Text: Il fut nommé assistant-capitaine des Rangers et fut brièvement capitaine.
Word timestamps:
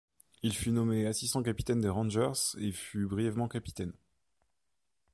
Il 0.41 0.55
fut 0.55 0.71
nommé 0.71 1.05
assistant-capitaine 1.05 1.79
des 1.79 1.87
Rangers 1.87 2.55
et 2.57 2.71
fut 2.71 3.05
brièvement 3.05 3.47
capitaine. 3.47 3.93